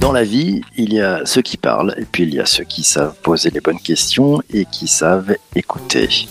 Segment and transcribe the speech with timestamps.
[0.00, 2.64] Dans la vie, il y a ceux qui parlent et puis il y a ceux
[2.64, 6.28] qui savent poser les bonnes questions et qui savent écouter.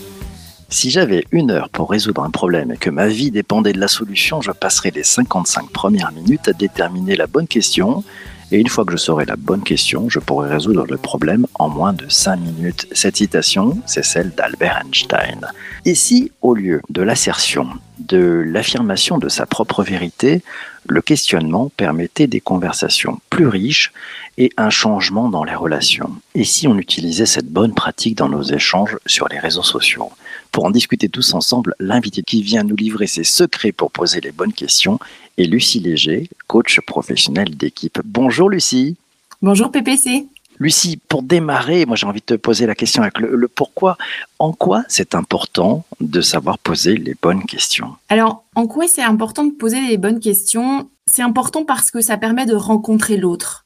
[0.69, 3.87] Si j'avais une heure pour résoudre un problème et que ma vie dépendait de la
[3.87, 8.03] solution, je passerais les 55 premières minutes à déterminer la bonne question.
[8.51, 11.69] Et une fois que je saurai la bonne question, je pourrai résoudre le problème en
[11.69, 12.87] moins de 5 minutes.
[12.91, 15.47] Cette citation, c'est celle d'Albert Einstein.
[15.85, 17.69] Et si, au lieu de l'assertion,
[17.99, 20.43] de l'affirmation de sa propre vérité,
[20.87, 23.91] le questionnement permettait des conversations plus riches
[24.37, 26.15] et un changement dans les relations.
[26.35, 30.11] Et si on utilisait cette bonne pratique dans nos échanges sur les réseaux sociaux?
[30.51, 34.31] Pour en discuter tous ensemble, l'invité qui vient nous livrer ses secrets pour poser les
[34.31, 34.99] bonnes questions
[35.37, 37.99] est Lucie Léger, coach professionnel d'équipe.
[38.03, 38.97] Bonjour Lucie.
[39.41, 40.27] Bonjour PPC.
[40.61, 43.97] Lucie, pour démarrer, moi j'ai envie de te poser la question avec le, pourquoi.
[44.37, 47.95] En quoi c'est important de savoir poser les bonnes questions?
[48.09, 50.87] Alors, en quoi c'est important de poser les bonnes questions?
[51.07, 53.65] C'est important parce que ça permet de rencontrer l'autre.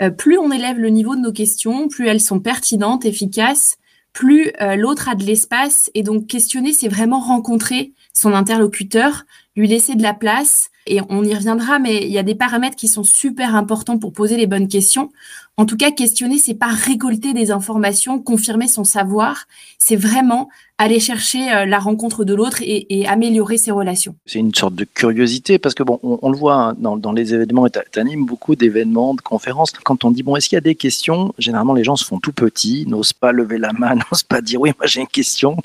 [0.00, 3.76] Euh, plus on élève le niveau de nos questions, plus elles sont pertinentes, efficaces,
[4.12, 5.90] plus euh, l'autre a de l'espace.
[5.94, 9.24] Et donc, questionner, c'est vraiment rencontrer son interlocuteur,
[9.58, 10.70] lui laisser de la place.
[10.86, 14.12] Et on y reviendra, mais il y a des paramètres qui sont super importants pour
[14.12, 15.10] poser les bonnes questions.
[15.58, 20.48] En tout cas, questionner, c'est pas récolter des informations, confirmer son savoir, c'est vraiment
[20.78, 24.14] aller chercher euh, la rencontre de l'autre et, améliorer ses relations.
[24.26, 27.66] C'est une sorte de curiosité parce que bon, on, le voit hein, dans, les événements,
[27.66, 29.72] et tu animes beaucoup d'événements, de conférences.
[29.72, 31.34] Quand on dit bon, est-ce qu'il y a des questions?
[31.38, 34.60] Généralement, les gens se font tout petits, n'osent pas lever la main, n'osent pas dire
[34.60, 35.56] oui, moi j'ai une question.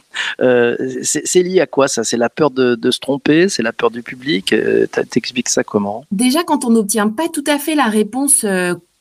[0.42, 2.04] Euh, c'est lié à quoi ça?
[2.04, 4.54] C'est la peur de, se tromper, c'est la du public.
[4.54, 6.06] Euh, T'expliques ça comment?
[6.12, 8.46] Déjà, quand on n'obtient pas tout à fait la réponse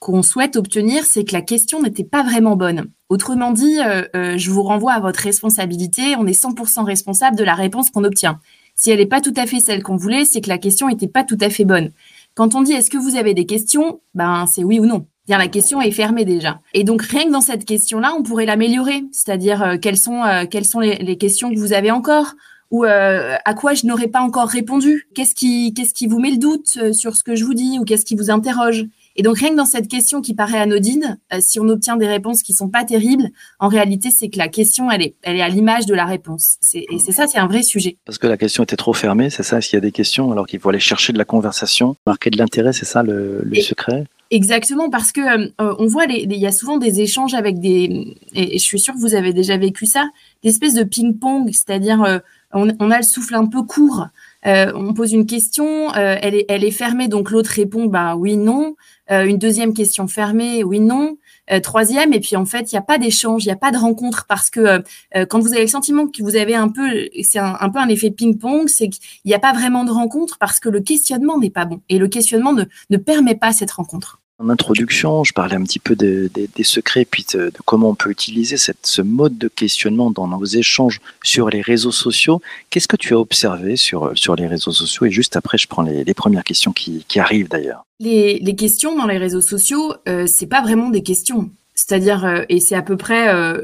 [0.02, 2.86] qu'on souhaite obtenir, c'est que la question n'était pas vraiment bonne.
[3.08, 6.16] Autrement dit, euh, euh, je vous renvoie à votre responsabilité.
[6.19, 8.41] On est 100% responsable de la réponse qu'on obtient.
[8.74, 11.08] Si elle n'est pas tout à fait celle qu'on voulait, c'est que la question n'était
[11.08, 11.92] pas tout à fait bonne.
[12.34, 15.06] Quand on dit est-ce que vous avez des questions, ben c'est oui ou non.
[15.28, 16.61] Bien, la question est fermée déjà.
[16.74, 19.05] Et donc rien que dans cette question-là, on pourrait l'améliorer.
[19.12, 22.33] C'est-à-dire euh, quelles sont les, questions que vous avez encore?
[22.72, 25.06] Ou à quoi je n'aurais pas encore répondu?
[25.14, 27.84] Qu'est-ce qui qu'est-ce qui vous met le doute sur ce que je vous dis ou
[27.84, 28.86] qu'est-ce qui vous interroge?
[29.16, 32.06] Et donc rien que dans cette question qui paraît anodine, euh, si on obtient des
[32.06, 33.28] réponses qui sont pas terribles,
[33.58, 36.56] en réalité c'est que la question elle est, elle est à l'image de la réponse.
[36.74, 37.98] et c'est ça, c'est un vrai sujet.
[38.05, 39.60] Parce que la question était trop fermée, c'est ça.
[39.60, 42.39] S'il y a des questions, alors qu'il faut aller chercher de la conversation, marquer de
[42.39, 44.04] l'intérêt, c'est ça le, secret?
[44.30, 48.58] Exactement, parce que euh, on voit, il y a souvent des échanges avec des, et,
[48.58, 50.08] je suis sûre que vous avez déjà vécu ça,
[50.42, 52.18] des espèces de ping-pong, c'est-à-dire euh,
[52.52, 54.08] on, a le souffle un peu court.
[54.45, 58.74] on pose une question, elle, est, elle est fermée, donc l'autre répond bah oui, non.
[59.13, 61.17] Euh, une deuxième question fermée, oui, non.
[61.51, 63.73] Euh, troisième, et puis en fait, il n'y a pas d'échange, il n'y a pas
[63.73, 64.83] de rencontre parce que
[65.17, 67.89] euh, quand vous avez le sentiment que vous avez un peu, c'est un, peu un
[67.89, 71.51] effet ping-pong, c'est qu'il n'y a pas vraiment de rencontre parce que le questionnement n'est
[71.51, 74.21] pas bon et le questionnement ne, ne permet pas cette rencontre.
[74.42, 76.29] En introduction, je parlais un petit peu des
[76.64, 81.48] secrets, puis de, comment on peut utiliser ce mode de questionnement dans nos échanges sur
[81.48, 82.41] les réseaux sociaux.
[82.69, 85.07] Qu'est-ce que tu as observé sur, sur les réseaux sociaux?
[85.07, 87.85] Et juste après, je prends les, premières questions qui, qui arrivent d'ailleurs.
[88.01, 91.51] Les, les, questions dans les réseaux sociaux, euh, c'est pas vraiment des questions.
[91.75, 93.61] C'est-à-dire, euh, et c'est à peu près euh,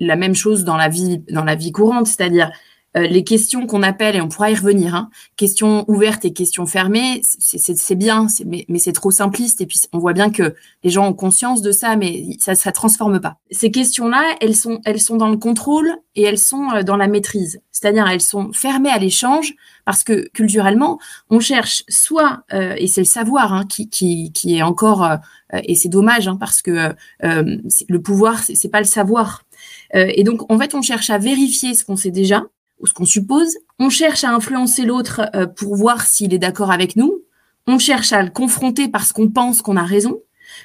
[0.00, 2.08] la même chose dans la vie, dans la vie courante.
[2.08, 2.50] C'est-à-dire,
[2.96, 6.66] euh, les questions qu'on appelle, et on pourra y revenir, hein, questions ouvertes et questions
[6.66, 9.60] fermées, c'est bien, mais, mais c'est trop simpliste.
[9.60, 12.72] Et puis on voit bien que les gens ont conscience de ça, mais ça ne
[12.72, 13.36] transforme pas.
[13.52, 17.06] Ces questions-là, elles sont, elles sont dans le contrôle et elles sont euh, dans la
[17.06, 17.60] maîtrise.
[17.70, 20.98] C'est-à-dire elles sont fermées à l'échange parce que culturellement,
[21.30, 25.08] on cherche soit, euh, et c'est le savoir hein, qui, qui, qui, est encore,
[25.52, 29.44] et c'est dommage hein, parce que le pouvoir, c'est pas le savoir.
[29.94, 32.44] et donc, en fait, on cherche à vérifier ce qu'on sait déjà
[32.86, 33.56] ce qu'on suppose.
[33.78, 37.22] On cherche à influencer l'autre euh, pour voir s'il est d'accord avec nous.
[37.66, 40.20] On cherche à le confronter parce qu'on pense qu'on a raison.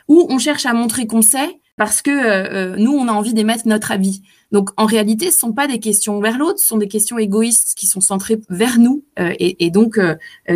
[0.08, 3.34] Ou on cherche à montrer qu'on sait parce que euh, euh, nous, on a envie
[3.34, 4.22] d'émettre notre avis.
[4.52, 7.74] Donc, en réalité, ce sont pas des questions vers l'autre, ce sont des questions égoïstes
[7.76, 10.00] qui sont centrées vers nous et, donc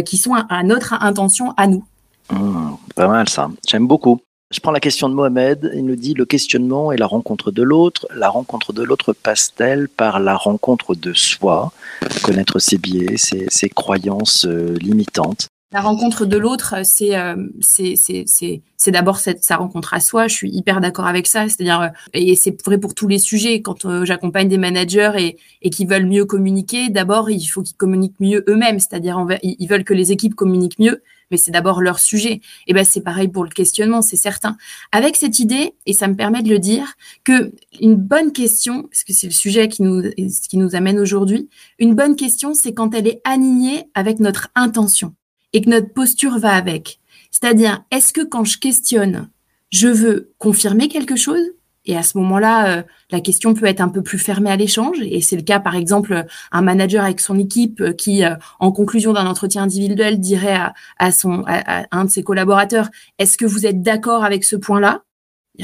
[0.06, 1.84] qui sont à, notre intention à nous.
[2.32, 3.50] Mmh, pas mal ça.
[3.68, 4.22] J'aime beaucoup.
[4.52, 5.72] Je prends la question de Mohamed.
[5.76, 8.08] Il nous dit le questionnement et la rencontre de l'autre.
[8.16, 11.72] La rencontre de l'autre passe-t-elle par la rencontre de soi?
[12.24, 15.50] Connaître ses biais, ses, croyances euh, limitantes.
[15.72, 20.28] La rencontre de l'autre, c'est euh, c'est d'abord sa rencontre à soi.
[20.28, 21.48] Je suis hyper d'accord avec ça.
[21.48, 23.62] C'est-à-dire, euh, et c'est vrai pour tous les sujets.
[23.62, 27.78] Quand euh, j'accompagne des managers et, et qui veulent mieux communiquer, d'abord, il faut qu'ils
[27.78, 28.80] communiquent mieux eux-mêmes.
[28.80, 32.42] C'est-à-dire, ils veulent que les équipes communiquent mieux, mais c'est d'abord leur sujet.
[32.68, 34.58] Et ben, c'est pareil pour le questionnement, c'est certain.
[34.92, 36.94] Avec cette idée, et ça me permet de le dire,
[37.24, 41.50] que une bonne question, parce que c'est le sujet qui nous, qui nous amène aujourd'hui,
[41.78, 45.14] une bonne question, c'est quand elle est alignée avec notre intention
[45.54, 47.00] et que notre posture va avec.
[47.32, 49.30] C'est-à-dire, est-ce que quand je questionne,
[49.72, 51.42] je veux confirmer quelque chose
[51.90, 54.98] et à ce moment-là, euh, la question peut être un peu plus fermée à l'échange.
[55.02, 58.72] Et c'est le cas, par exemple, un manager avec son équipe euh, qui, euh, en
[58.72, 60.60] conclusion d'un entretien individuel, dirait
[61.00, 65.02] à, son, à, un de ses collaborateurs, est-ce que vous êtes d'accord avec ce point-là?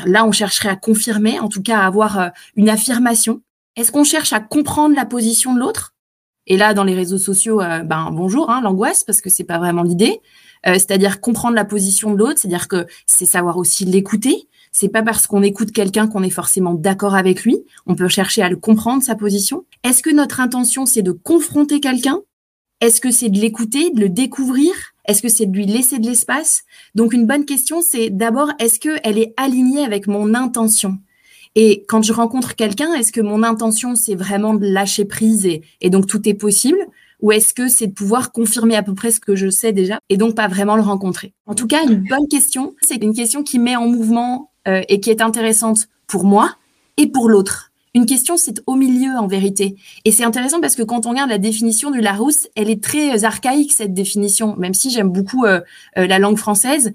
[0.08, 3.42] Là, on chercherait à confirmer, en tout cas à avoir une affirmation.
[3.76, 5.96] Est-ce qu'on cherche à comprendre la position de l'autre?
[6.48, 9.58] Et là, dans les réseaux sociaux, euh, ben bonjour, hein, l'angoisse, parce que c'est pas
[9.58, 10.22] vraiment l'idée.
[10.68, 14.48] Euh, c'est-à-dire comprendre la position de l'autre, c'est-à-dire que c'est savoir aussi l'écouter.
[14.78, 17.64] C'est pas parce qu'on écoute quelqu'un qu'on est forcément d'accord avec lui.
[17.86, 19.64] On peut chercher à le comprendre sa position.
[19.86, 22.20] Est-ce que notre intention c'est de confronter quelqu'un?
[22.82, 24.74] Est-ce que c'est de l'écouter, de le découvrir?
[25.06, 26.64] Est-ce que c'est de lui laisser de l'espace?
[26.94, 30.98] Donc une bonne question, c'est d'abord est-ce que elle est alignée avec mon intention?
[31.56, 35.62] Et quand je rencontre quelqu'un, est-ce que mon intention, c'est vraiment de lâcher prise et,
[35.80, 36.80] et donc tout est possible?
[37.22, 40.00] Ou est-ce que c'est de pouvoir confirmer à peu près ce que je sais déjà
[40.10, 41.32] et donc pas vraiment le rencontrer?
[41.46, 45.10] En tout cas, une bonne question, c'est une question qui met en mouvement et qui
[45.12, 46.56] est intéressante pour moi
[46.98, 47.72] et pour l'autre.
[47.96, 49.78] Une question, c'est au milieu en vérité.
[50.04, 53.18] Et c'est intéressant parce que quand on regarde la définition du Larousse, elle est très
[53.18, 55.62] euh, archaïque cette définition, même si j'aime beaucoup euh,
[55.98, 56.92] euh, la langue française,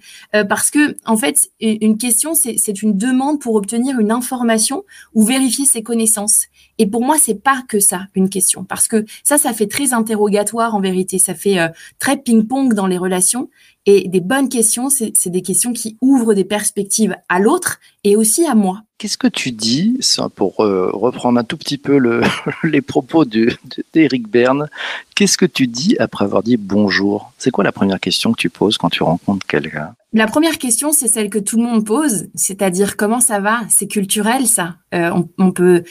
[0.50, 5.64] parce que en fait, une question, c'est une demande pour obtenir une information ou vérifier
[5.64, 6.44] ses connaissances.
[6.76, 9.94] Et pour moi, c'est pas que ça une question, parce que ça, ça fait très
[9.94, 11.58] interrogatoire en vérité, ça fait
[11.98, 13.48] très ping-pong dans les relations.
[13.86, 18.44] Et des bonnes questions, c'est des questions qui ouvrent des perspectives à l'autre et aussi
[18.44, 18.82] à moi.
[19.00, 19.98] Qu'est-ce que tu dis,
[20.34, 22.20] pour euh, reprendre un tout petit peu le,
[22.62, 24.68] les propos d'Éric Berne,
[25.16, 27.32] qu'est-ce que tu dis après avoir dit bonjour?
[27.38, 29.94] C'est quoi la première question que tu poses quand tu rencontres quelqu'un?
[30.12, 33.62] La première question, c'est celle que tout le monde pose, c'est-à-dire comment ça va?
[33.70, 34.74] C'est culturel ça.
[34.92, 35.82] Euh, on, peut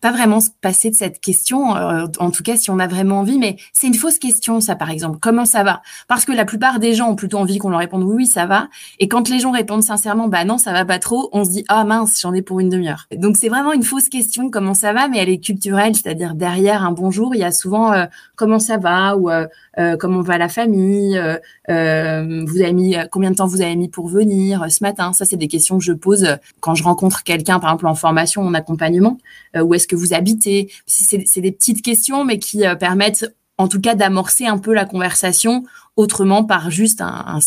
[0.00, 3.20] pas vraiment se passer de cette question, euh, en tout cas si on a vraiment
[3.20, 5.18] envie, mais c'est une fausse question ça par exemple.
[5.20, 5.82] Comment ça va?
[6.08, 8.46] Parce que la plupart des gens ont plutôt envie qu'on leur réponde oui, oui ça
[8.46, 8.68] va,
[8.98, 11.64] et quand les gens répondent sincèrement bah non ça va pas trop, on se dit
[11.68, 13.06] ah mince j'en ai pour une demi-heure.
[13.16, 16.84] Donc c'est vraiment une fausse question comment ça va, mais elle est culturelle, c'est-à-dire derrière
[16.84, 18.06] un bonjour il y a souvent euh,
[18.36, 19.16] comment ça va?
[19.16, 19.46] ou euh,
[19.98, 21.18] comment va la famille,
[21.68, 24.66] vous avez mis combien de temps vous avez mis pour venir?
[24.70, 25.12] Ce matin.
[25.12, 28.42] Ça c'est des questions que je pose quand je rencontre quelqu'un par exemple en formation,
[28.42, 29.18] en accompagnement
[29.60, 33.26] où est-ce que vous habitez C'est des petites questions, mais qui euh, permettent
[33.58, 35.64] en tout cas d'amorcer un peu la conversation
[35.96, 37.40] autrement par juste un,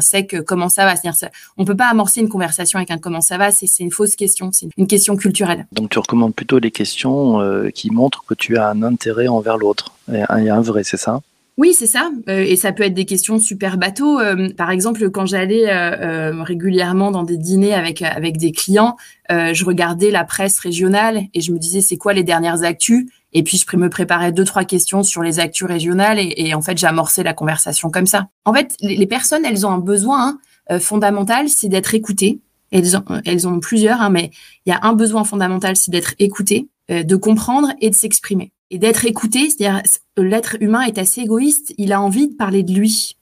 [0.00, 0.94] sec euh, comment ça va.
[0.94, 4.14] C'est-à-dire, on peut pas amorcer une conversation avec un comment ça va, c'est une fausse
[4.14, 5.66] question, c'est une question culturelle.
[5.72, 9.56] Donc tu recommandes plutôt les questions euh, qui montrent que tu as un intérêt envers
[9.56, 11.20] l'autre, et un vrai, c'est ça?
[11.58, 12.12] Oui, c'est ça.
[12.28, 14.20] Euh, et ça peut être des questions super bateaux.
[14.20, 18.96] Euh, par exemple, quand j'allais euh, régulièrement dans des dîners avec avec des clients,
[19.28, 23.06] je regardais la presse régionale et je me disais c'est quoi les dernières actus?
[23.32, 26.78] Et puis je me préparais deux trois questions sur les actus régionales et, en fait
[26.78, 28.28] j'amorçais la conversation comme ça.
[28.46, 30.38] En fait, les, personnes elles ont un besoin
[30.70, 32.40] hein, fondamental, c'est d'être écoutées.
[32.70, 34.30] Elles ont, elles ont plusieurs, hein, mais
[34.64, 38.78] il y a un besoin fondamental, c'est d'être écoutées, de comprendre et de s'exprimer et
[38.78, 39.50] d'être écouté.
[39.50, 39.82] C'est-à-dire,
[40.16, 41.74] l'être humain est assez égoïste.
[41.78, 43.16] Il a envie de parler de lui.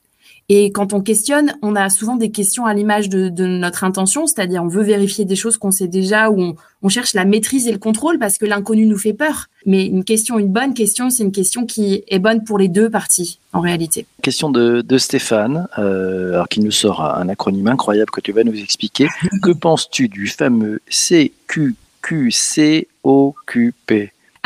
[0.49, 4.27] Et quand on questionne, on a souvent des questions à l'image de, de, notre intention,
[4.27, 7.67] c'est-à-dire on veut vérifier des choses qu'on sait déjà ou on, on, cherche la maîtrise
[7.67, 9.47] et le contrôle parce que l'inconnu nous fait peur.
[9.65, 12.89] Mais une question, une bonne question, c'est une question qui est bonne pour les deux
[12.89, 14.05] parties en réalité.
[14.21, 18.45] Question de, de Stéphane, euh, alors qu'il nous sort un acronyme incroyable que tu vas
[18.45, 19.09] nous expliquer.
[19.43, 21.73] que penses-tu du fameux CQQCOQP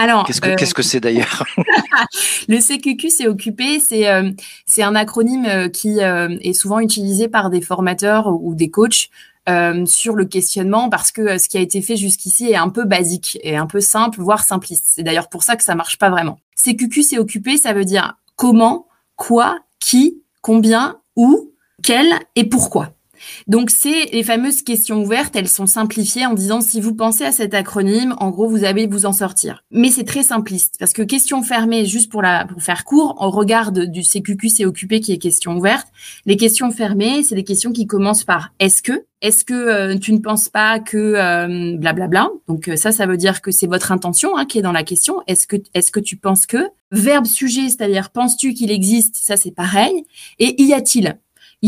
[0.02, 1.44] alors, qu'est-ce que c'est d'ailleurs?
[2.48, 3.80] Le CQQ, c'est occupé.
[3.80, 4.32] C'est euh,
[4.66, 9.10] c'est un acronyme euh, qui euh, est souvent utilisé par des formateurs ou des coachs
[9.86, 13.38] sur le questionnement parce que ce qui a été fait jusqu'ici est un peu basique
[13.44, 14.86] et un peu simple, voire simpliste.
[14.88, 16.40] C'est d'ailleurs pour ça que ça marche pas vraiment.
[16.56, 21.52] CQQ, c'est occupé, ça veut dire comment, quoi, qui, combien, où,
[21.84, 22.94] quel et pourquoi.
[23.48, 27.32] Donc c'est les fameuses questions ouvertes, elles sont simplifiées en disant si vous pensez à
[27.32, 29.64] cet acronyme, en gros vous allez vous en sortir.
[29.72, 33.30] Mais c'est très simpliste parce que question fermée, juste pour la pour faire court, on
[33.30, 35.88] regarde du CQQ c'est occupé qui est question ouverte.
[36.26, 40.14] Les questions fermées, c'est des questions qui commencent par est-ce que est-ce que euh, tu
[40.14, 41.14] ne penses pas que
[41.78, 44.58] blablabla euh, bla Donc euh, ça, ça veut dire que c'est votre intention hein, qui
[44.58, 45.22] est dans la question.
[45.28, 46.70] Est-ce que est-ce que tu penses que?
[46.92, 49.16] Verbe sujet, c'est-à-dire penses-tu qu'il existe?
[49.18, 50.06] Ça c'est pareil.
[50.40, 51.20] Et y a-t-il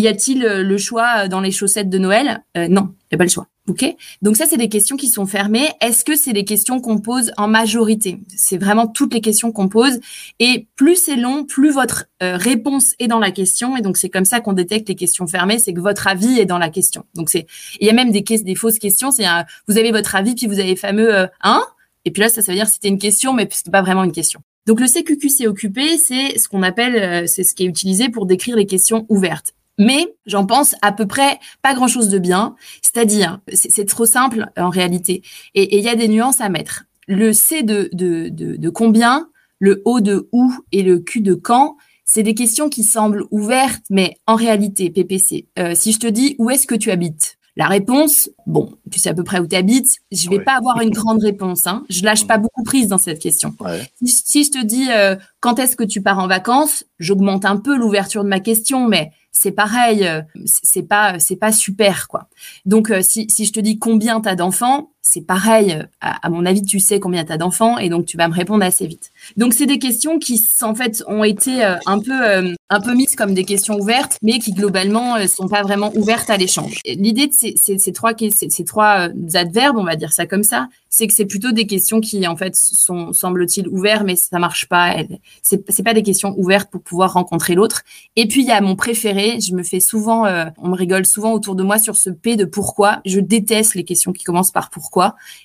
[0.02, 2.44] y a-t-il euh, le choix euh, dans les chaussettes de Noël?
[2.58, 3.48] Euh, Non, il n'y a pas le choix.
[3.70, 3.86] Ok?
[4.22, 5.70] Donc ça, c'est des questions qui sont fermées.
[5.80, 8.20] Est-ce que c'est des questions qu'on pose en majorité?
[8.36, 10.00] C'est vraiment toutes les questions qu'on pose.
[10.40, 13.78] Et plus c'est long, plus votre réponse est dans la question.
[13.78, 16.46] Et donc c'est comme ça qu'on détecte les questions fermées, c'est que votre avis est
[16.46, 17.06] dans la question.
[17.16, 17.46] Donc c'est,
[17.80, 19.12] il y a même des, des fausses questions.
[19.12, 19.24] C'est
[19.70, 21.64] vous avez votre avis, puis vous avez fameux hein?
[22.04, 24.12] Et puis là, ça, ça veut dire c'était une question, mais c'était pas vraiment une
[24.12, 24.42] question.
[24.66, 28.26] Donc le CQQ c'est occupé, c'est ce qu'on appelle, c'est ce qui est utilisé pour
[28.26, 29.54] décrire les questions ouvertes.
[29.80, 32.56] Mais j'en pense à peu près pas grand-chose de bien.
[32.82, 35.24] C'est-à-dire, c'est trop simple en réalité.
[35.56, 36.86] Et il y a des nuances à mettre.
[37.08, 39.28] Le C de, de, de, combien,
[39.60, 41.76] le O de où et le Q de quand,
[42.06, 46.36] c'est des questions qui semblent ouvertes, mais en réalité, PPC, euh, si je te dis
[46.38, 49.56] où est-ce que tu habites la réponse, bon, tu sais à peu près où tu
[49.56, 51.68] habites, je vais pas avoir une grande réponse.
[51.68, 51.84] Hein.
[51.88, 53.56] Je lâche pas beaucoup prise dans cette question.
[54.04, 57.78] Si, je te dis euh, quand est-ce que tu pars en vacances, j'augmente un peu
[57.78, 62.30] l'ouverture de ma question, mais c'est pareil, euh, c'est pas c'est pas super quoi.
[62.66, 65.78] Donc euh, si, si je te dis combien t'as d'enfants, c'est pareil.
[66.02, 68.88] À, mon avis, tu sais combien t'as d'enfants et donc tu vas me répondre assez
[68.88, 69.12] vite.
[69.38, 73.16] Donc c'est des questions qui en fait ont été euh, un peu un peu mises
[73.16, 76.80] comme des questions ouvertes, mais qui globalement sont pas vraiment ouvertes à l'échange.
[76.86, 81.52] L'idée de ces, trois adverbes, on va dire ça comme ça, c'est que c'est plutôt
[81.52, 84.96] des questions qui en fait sont semble-t-il ouvertes, mais ça marche pas.
[85.42, 87.84] C'est c'est pas des questions ouvertes pour pouvoir rencontrer l'autre.
[88.16, 89.40] Et puis il y a mon préféré.
[89.40, 92.36] Je me fais souvent, euh, on me rigole souvent autour de moi sur ce P
[92.36, 93.02] de pourquoi.
[93.06, 94.93] Je déteste les questions qui commencent par pourquoi,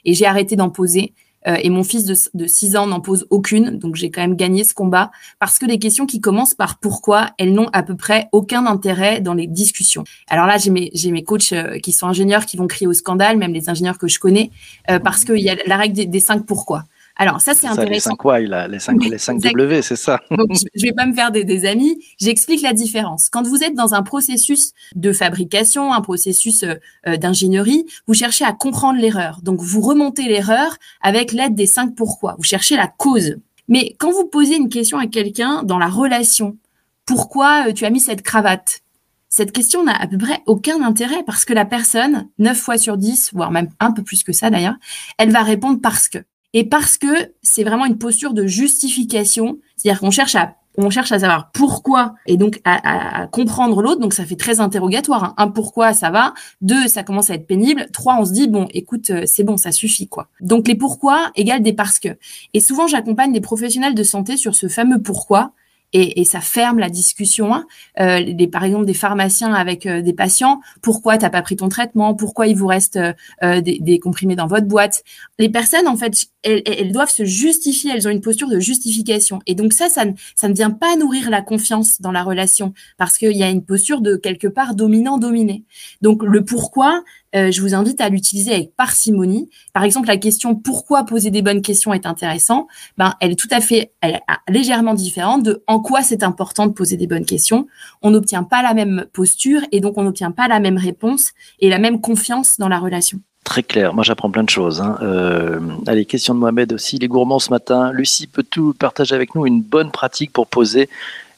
[0.05, 1.13] et j'ai arrêté d'en poser.
[1.47, 4.35] Euh, et mon fils de, de 6 ans n'en pose aucune, donc j'ai quand même
[4.35, 7.97] gagné ce combat, parce que les questions qui commencent par pourquoi, elles n'ont à peu
[7.97, 10.05] près aucun intérêt dans les discussions.
[10.29, 12.93] Alors là, j'ai mes, j'ai mes coachs euh, qui sont ingénieurs qui vont crier au
[12.93, 14.51] scandale, même les ingénieurs que je connais,
[14.91, 16.85] euh, parce qu'il y a la règle des, des cinq pourquoi.
[17.21, 17.91] Alors ça c'est intéressant.
[17.91, 20.21] Les 5 Y, les 5 les 5 W, c'est ça.
[20.31, 21.99] Donc je vais pas me faire des, des amis.
[22.21, 23.29] J'explique la différence.
[23.29, 26.75] Quand vous êtes dans un processus de fabrication, un processus euh,
[27.09, 29.41] euh, d'ingénierie, vous cherchez à comprendre l'erreur.
[29.43, 32.37] Donc vous remontez l'erreur avec l'aide des 5 pourquoi.
[32.39, 33.37] Vous cherchez la cause.
[33.67, 36.57] Mais quand vous posez une question à quelqu'un dans la relation,
[37.05, 38.81] pourquoi euh, tu as mis cette cravate?
[39.29, 42.97] Cette question n'a à peu près aucun intérêt parce que la personne, 9 fois sur
[42.97, 44.77] 10, voire même un peu plus que ça d'ailleurs,
[45.19, 46.19] elle va répondre parce que
[46.55, 51.11] et parce que c'est vraiment une posture de justification, c'est-à-dire qu'on cherche à on cherche
[51.11, 54.01] à savoir pourquoi et donc à, comprendre l'autre.
[54.01, 55.25] Donc ça fait très interrogatoire.
[55.25, 55.35] Hein.
[55.37, 58.69] Un pourquoi ça va, deux ça commence à être pénible, trois on se dit bon
[58.71, 60.29] écoute euh, c'est bon ça suffit quoi.
[60.41, 62.11] Donc les pourquoi égale des parce que.
[62.55, 65.53] Et souvent j'accompagne des professionnels de santé sur ce fameux pourquoi
[65.93, 67.55] et, et, ça ferme la discussion.
[67.55, 67.67] Hein.
[68.01, 71.69] Euh, les, par exemple, des pharmaciens avec euh, des patients, pourquoi t'as pas pris ton
[71.69, 72.15] traitement?
[72.15, 73.13] Pourquoi il vous reste euh,
[73.43, 75.03] euh, des, des, comprimés dans votre boîte?
[75.39, 77.93] Les personnes, en fait, elles, elles, doivent se justifier.
[77.95, 79.41] Elles ont une posture de justification.
[79.47, 82.73] Et donc ça, ça ne, ça ne vient pas nourrir la confiance dans la relation
[82.97, 85.65] parce qu'il y a une posture de quelque part dominant-dominé.
[86.03, 87.03] Donc le pourquoi,
[87.35, 89.51] euh, je vous invite à l'utiliser avec parcimonie.
[89.73, 93.49] Par exemple, la question pourquoi poser des bonnes questions est intéressant, ben elle est tout
[93.51, 97.27] à fait elle est légèrement différente de en quoi c'est important de poser des bonnes
[97.27, 97.67] questions?
[98.03, 101.69] On n'obtient pas la même posture et donc on n'obtient pas la même réponse et
[101.69, 103.21] la même confiance dans la relation.
[103.49, 104.83] Très clair, moi j'apprends plein de choses.
[104.83, 104.99] Hein.
[105.01, 107.93] Euh, allez, question de Mohamed aussi, les gourmands ce matin.
[107.93, 110.91] Lucie, peux-tu partager avec nous une bonne pratique pour poser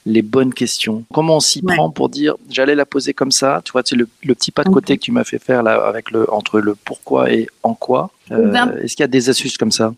[0.06, 1.04] les bonnes questions?
[1.14, 3.62] Comment on s'y prend pour dire j'allais la poser comme ça?
[3.64, 6.10] Tu vois, c'est le, petit pas de côté que tu m'as fait faire là avec
[6.10, 8.10] le entre le pourquoi et en quoi.
[8.32, 9.92] Euh, ben est-ce qu'il y a des astuces comme ça?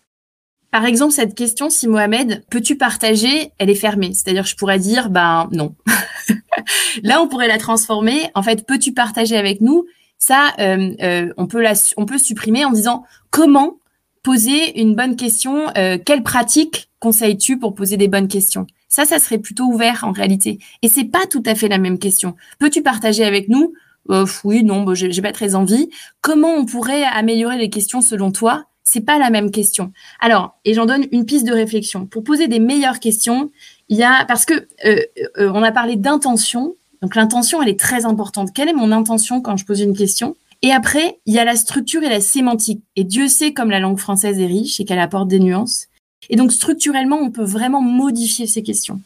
[0.71, 4.13] par exemple, cette question, si Mohamed, peux-tu partager Elle est fermée.
[4.15, 5.75] C'est-à-dire, je pourrais dire, ben non.
[7.03, 8.31] Là, on pourrait la transformer.
[8.35, 9.87] En fait, peux-tu partager avec nous
[10.25, 13.79] Ça, euh, euh, on peut la, on peut supprimer en disant comment
[14.23, 15.67] poser une bonne question.
[15.75, 18.69] quelle pratique conseilles-tu pour poser des bonnes questions?
[18.89, 20.61] Ça, ça serait plutôt ouvert en réalité.
[20.83, 22.37] Et c'est pas tout à fait la même question.
[22.61, 23.73] Peux-tu partager avec nous?
[24.11, 25.91] Euh, Oui, non, bah, j'ai pas très envie.
[26.21, 28.67] Comment on pourrait améliorer les questions selon toi?
[28.85, 29.93] C'est pas la même question.
[30.21, 32.07] Alors, et j'en donne une piste de réflexion.
[32.07, 33.51] Pour poser des meilleures questions,
[33.89, 35.01] il y a parce que euh,
[35.39, 36.77] euh, on a parlé d'intention.
[37.03, 38.53] Donc l'intention, elle est très importante.
[38.55, 40.37] Quelle est mon intention quand je pose une question?
[40.63, 42.85] Et après, il y a la structure et la sémantique.
[42.95, 45.89] Et Dieu sait comme la langue française est riche et qu'elle apporte des nuances.
[46.31, 49.01] Et donc structurellement, on peut vraiment modifier ces questions.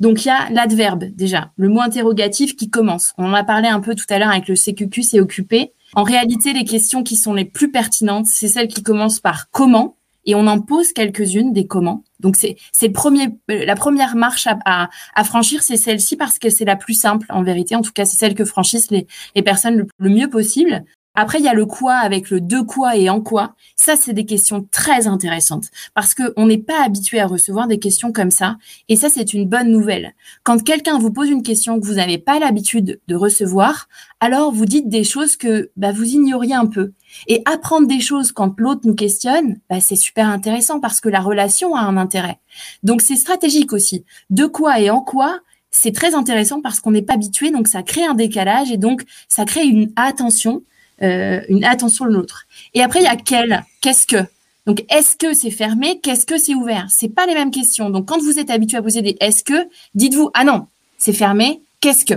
[0.00, 3.12] Donc il y a l'adverbe déjà, le mot interrogatif qui commence.
[3.18, 5.72] On en a parlé un peu tout à l'heure avec le CQQ, c'est occupé.
[5.94, 9.96] En réalité, les questions qui sont les plus pertinentes, c'est celles qui commencent par comment,
[10.24, 12.04] et on en pose quelques-unes des comment.
[12.20, 16.76] Donc c'est euh, la première marche à, à, franchir, c'est celle-ci parce que c'est la
[16.76, 17.74] plus simple en vérité.
[17.74, 20.84] En tout cas, c'est celle que franchissent les, les personnes le mieux possible.
[21.14, 23.54] Après, il y a le quoi avec le de quoi et en quoi.
[23.76, 27.78] Ça, c'est des questions très intéressantes parce que on n'est pas habitué à recevoir des
[27.78, 28.56] questions comme ça.
[28.88, 30.14] Et ça, c'est une bonne nouvelle.
[30.42, 33.88] Quand quelqu'un vous pose une question que vous n'avez pas l'habitude de recevoir,
[34.20, 36.92] alors vous dites des choses que bah, vous ignoriez un peu.
[37.26, 41.20] Et apprendre des choses quand l'autre nous questionne, bah, c'est super intéressant parce que la
[41.20, 42.38] relation a un intérêt.
[42.82, 44.04] Donc, c'est stratégique aussi.
[44.30, 45.40] De quoi et en quoi,
[45.70, 49.02] c'est très intéressant parce qu'on n'est pas habitué, donc ça crée un décalage et donc
[49.28, 50.62] ça crée une attention
[51.02, 52.46] euh, une attention de l'autre.
[52.74, 54.24] Et après, il y a quel, qu'est-ce que?
[54.66, 56.00] Donc, est-ce que c'est fermé?
[56.00, 56.86] Qu'est-ce que c'est ouvert?
[56.88, 57.90] C'est pas les mêmes questions.
[57.90, 60.66] Donc, quand vous êtes habitué à poser des est-ce que, dites-vous ah non,
[60.98, 61.62] c'est fermé.
[61.80, 62.14] Qu'est-ce que?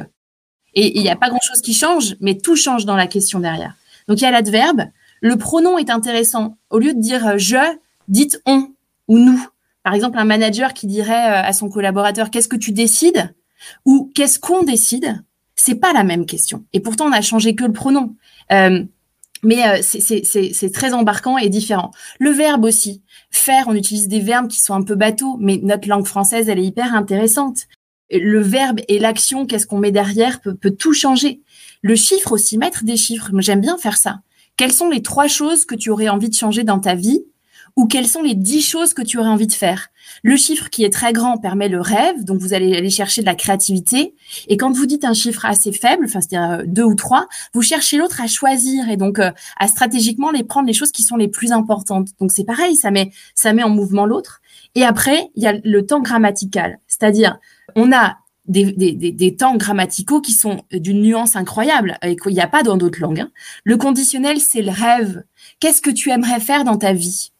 [0.75, 3.75] Et il n'y a pas grand-chose qui change, mais tout change dans la question derrière.
[4.07, 4.83] Donc, il y a l'adverbe.
[5.21, 6.57] Le pronom est intéressant.
[6.69, 7.57] Au lieu de dire euh, je,
[8.07, 8.69] dites on
[9.07, 9.43] ou nous.
[9.81, 13.33] Par exemple, un manager qui dirait euh, à son collaborateur qu'est-ce que tu décides?
[13.85, 15.23] Ou qu'est-ce qu'on décide?
[15.55, 16.65] C'est pas la même question.
[16.73, 18.15] Et pourtant, on a changé que le pronom.
[18.51, 18.83] Euh,
[19.43, 21.91] mais euh, c'est très embarquant et différent.
[22.19, 23.03] Le verbe aussi.
[23.31, 26.59] Faire, on utilise des verbes qui sont un peu bateaux, mais notre langue française, elle
[26.59, 27.67] est hyper intéressante.
[28.11, 31.41] Le verbe et l'action, qu'est-ce qu'on met derrière, peut, peut tout changer.
[31.81, 33.29] Le chiffre aussi, mettre des chiffres.
[33.39, 34.19] J'aime bien faire ça.
[34.57, 37.25] Quelles sont les trois choses que tu aurais envie de changer dans ta vie
[37.75, 39.89] ou quelles sont les dix choses que tu aurais envie de faire?
[40.23, 43.25] Le chiffre qui est très grand permet le rêve, donc vous allez aller chercher de
[43.25, 44.15] la créativité.
[44.47, 47.61] Et quand vous dites un chiffre assez faible, enfin c'est-à-dire euh, deux ou trois, vous
[47.61, 51.17] cherchez l'autre à choisir et donc euh, à stratégiquement les prendre les choses qui sont
[51.17, 52.09] les plus importantes.
[52.19, 54.41] Donc c'est pareil, ça met ça met en mouvement l'autre.
[54.75, 57.39] Et après, il y a le temps grammatical, c'est-à-dire
[57.75, 58.17] on a
[58.47, 62.61] des, des, des, temps grammaticaux qui sont d'une nuance incroyable et qu'il n'y a pas
[62.61, 63.21] dans d'autres langues.
[63.21, 63.31] Hein.
[63.63, 65.23] Le conditionnel, c'est le rêve.
[65.59, 67.31] Qu'est-ce que tu aimerais faire dans ta vie?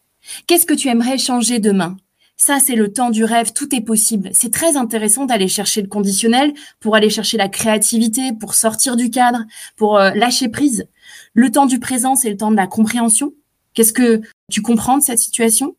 [0.46, 1.96] Qu'est-ce que tu aimerais changer demain?
[2.38, 4.28] Ça, c'est le temps du rêve, tout est possible.
[4.32, 9.10] C'est très intéressant d'aller chercher le conditionnel pour aller chercher la créativité, pour sortir du
[9.10, 9.44] cadre,
[9.76, 10.86] pour euh, lâcher prise.
[11.32, 13.32] Le temps du présent, c'est le temps de la compréhension.
[13.72, 15.76] Qu'est-ce que tu comprends de cette situation?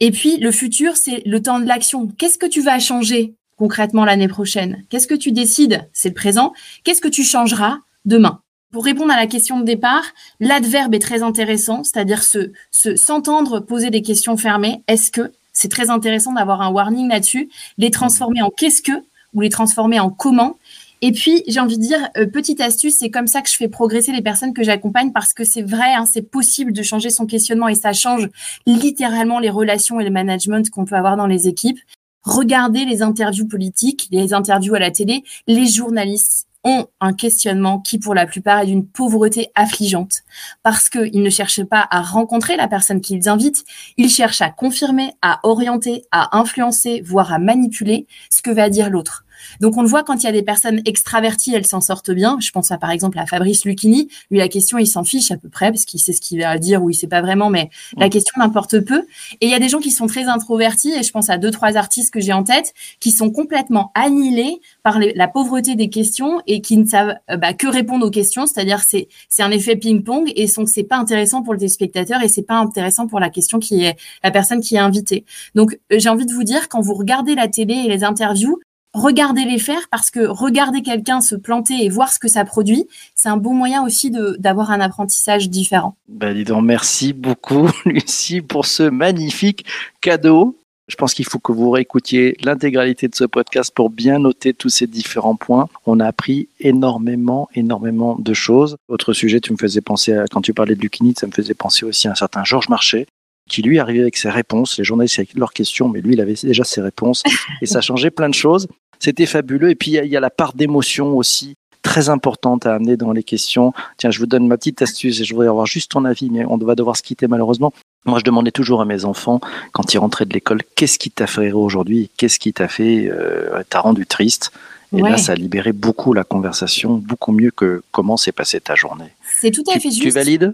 [0.00, 2.08] Et puis, le futur, c'est le temps de l'action.
[2.18, 4.84] Qu'est-ce que tu vas changer concrètement l'année prochaine?
[4.88, 5.88] Qu'est-ce que tu décides?
[5.92, 6.52] C'est le présent.
[6.82, 8.40] Qu'est-ce que tu changeras demain?
[8.74, 10.02] Pour répondre à la question de départ,
[10.40, 14.82] l'adverbe est très intéressant, c'est-à-dire se, s'entendre poser des questions fermées.
[14.88, 18.90] Est-ce que c'est très intéressant d'avoir un warning là-dessus, les transformer en qu'est-ce que
[19.32, 20.56] ou les transformer en comment.
[21.02, 23.68] Et puis, j'ai envie de dire, euh, petite astuce, c'est comme ça que je fais
[23.68, 27.26] progresser les personnes que j'accompagne parce que c'est vrai, hein, c'est possible de changer son
[27.26, 28.28] questionnement et ça change
[28.66, 31.78] littéralement les relations et le management qu'on peut avoir dans les équipes.
[32.24, 37.98] Regardez les interviews politiques, les interviews à la télé, les journalistes ont un questionnement qui,
[37.98, 40.22] pour la plupart, est d'une pauvreté affligeante
[40.62, 43.64] parce qu'ils ne cherchent pas à rencontrer la personne qu'ils invitent,
[43.96, 48.90] ils cherchent à confirmer, à orienter, à influencer, voire à manipuler ce que va dire
[48.90, 49.23] l'autre.
[49.60, 52.36] Donc on le voit quand il y a des personnes extraverties, elles s'en sortent bien.
[52.40, 54.08] Je pense à par exemple à Fabrice Lucchini.
[54.30, 56.58] Lui, la question, il s'en fiche à peu près parce qu'il sait ce qu'il va
[56.58, 59.06] dire ou il sait pas vraiment, mais la question n'importe peu.
[59.40, 61.50] Et il y a des gens qui sont très introvertis et je pense à deux
[61.50, 66.40] trois artistes que j'ai en tête qui sont complètement annihilés par la pauvreté des questions
[66.46, 68.46] et qui ne savent euh, bah, que répondre aux questions.
[68.46, 72.28] C'est-à-dire c'est c'est un effet ping-pong et donc c'est pas intéressant pour le téléspectateur et
[72.28, 75.24] c'est pas intéressant pour la question qui est la personne qui est invitée.
[75.54, 78.60] Donc euh, j'ai envie de vous dire quand vous regardez la télé et les interviews,
[78.94, 83.28] regardez-les faire parce que regarder quelqu'un se planter et voir ce que ça produit, c'est
[83.28, 85.96] un bon moyen aussi d'avoir un apprentissage différent.
[86.08, 89.66] Ben dis donc, merci beaucoup Lucie pour ce magnifique
[90.00, 90.56] cadeau.
[90.86, 94.68] Je pense qu'il faut que vous réécoutiez l'intégralité de ce podcast pour bien noter tous
[94.68, 95.66] ces différents points.
[95.86, 98.76] On a appris énormément, énormément de choses.
[98.88, 101.54] Autre sujet, tu me faisais penser à, quand tu parlais de Lucinite, ça me faisait
[101.54, 103.06] penser aussi à un certain Georges Marchais,
[103.48, 106.34] qui lui arrivait avec ses réponses, les journalistes avec leurs questions, mais lui, il avait
[106.34, 107.22] déjà ses réponses,
[107.62, 108.68] et ça changeait plein de choses.
[108.98, 109.70] C'était fabuleux.
[109.70, 113.22] Et puis, il y, a la part d'émotion aussi très importante à amener dans les
[113.22, 113.72] questions.
[113.98, 116.44] Tiens, je vous donne ma petite astuce et je voudrais avoir juste ton avis, mais
[116.46, 117.72] on va devoir se quitter malheureusement.
[118.06, 119.40] Moi, je demandais toujours à mes enfants,
[119.72, 122.10] quand ils rentraient de l'école, qu'est-ce qui t'a fait aujourd'hui?
[122.16, 124.50] Qu'est-ce qui t'a fait, euh, t'a rendu triste?
[124.96, 128.74] Et là, ça a libéré beaucoup la conversation, beaucoup mieux que comment s'est passée ta
[128.74, 129.08] journée.
[129.40, 130.02] C'est tout à fait juste.
[130.02, 130.52] Tu valides?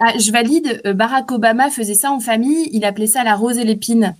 [0.00, 0.80] Ah, Je valide.
[0.86, 2.68] Euh, Barack Obama faisait ça en famille.
[2.72, 4.14] Il appelait ça la rose et l'épine.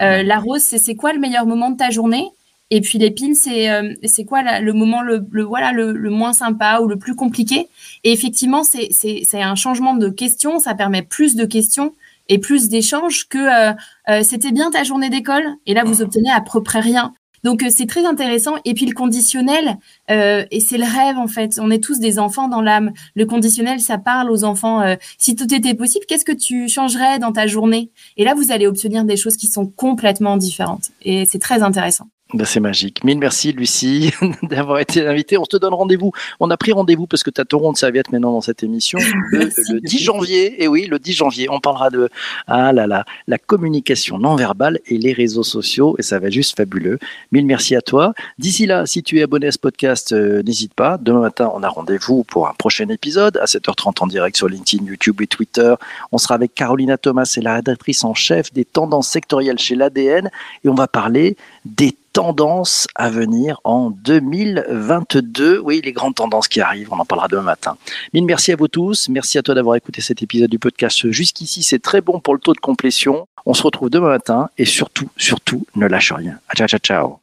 [0.00, 2.28] Euh, la rose, c'est quoi le meilleur moment de ta journée?
[2.74, 6.88] Et puis l'épine, c'est euh, c'est quoi le moment le, voilà le, moins sympa ou
[6.88, 7.68] le plus compliqué?
[8.02, 10.58] Et effectivement, c'est c'est un changement de question.
[10.58, 11.92] Ça permet plus de questions
[12.30, 13.74] et plus d'échanges que euh,
[14.08, 15.44] euh, c'était bien ta journée d'école.
[15.66, 17.12] Et là, vous obtenez à peu près rien.
[17.44, 18.54] Donc c'est très intéressant.
[18.64, 19.76] Et puis le conditionnel,
[20.08, 21.58] et c'est le rêve en fait.
[21.60, 22.92] On est tous des enfants dans l'âme.
[23.16, 24.80] Le conditionnel, ça parle aux enfants.
[25.18, 27.90] si tout était possible, qu'est-ce que tu changerais dans ta journée?
[28.16, 30.92] Et là, vous allez obtenir des choses qui sont complètement différentes.
[31.02, 32.06] Et c'est très intéressant.
[32.34, 33.04] Ben, c'est magique.
[33.04, 34.10] Mille merci, Lucie,
[34.42, 35.36] d'avoir été invitée.
[35.36, 36.12] On te donne rendez-vous.
[36.40, 38.62] On a pris rendez-vous parce que tu as ton rond de serviette maintenant dans cette
[38.62, 38.98] émission.
[39.30, 40.62] Le, 10 janvier.
[40.62, 41.48] Et oui, le 10 janvier.
[41.50, 42.08] On parlera de
[42.46, 45.94] ah là là, la communication non verbale et les réseaux sociaux.
[45.98, 46.98] Et ça va être juste fabuleux.
[47.32, 48.14] Mille merci à toi.
[48.38, 50.96] D'ici là, si tu es abonné à ce podcast, euh, n'hésite pas.
[50.98, 54.86] Demain matin, on a rendez-vous pour un prochain épisode à 7h30 en direct sur LinkedIn,
[54.86, 55.74] YouTube et Twitter.
[56.12, 60.30] On sera avec Carolina Thomas, c'est la rédactrice en chef des tendances sectorielles chez l'ADN.
[60.64, 65.58] Et on va parler des tendances à venir en 2022.
[65.58, 67.76] Oui, les grandes tendances qui arrivent, on en parlera demain matin.
[68.12, 69.08] Mille merci à vous tous.
[69.08, 71.62] Merci à toi d'avoir écouté cet épisode du podcast jusqu'ici.
[71.62, 73.26] C'est très bon pour le taux de complétion.
[73.46, 76.38] On se retrouve demain matin et surtout, surtout, ne lâche rien.
[76.54, 77.18] Ciao, ciao, ciao.